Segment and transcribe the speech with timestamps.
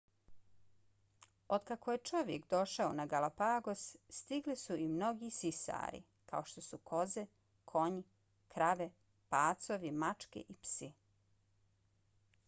[1.57, 3.83] otkako je čovjek došao na galapagos
[4.15, 7.27] stigli su i mnogi sisari kao što su koze
[7.75, 8.03] konji
[8.57, 8.91] krave
[9.35, 10.93] pacovi mačke i psi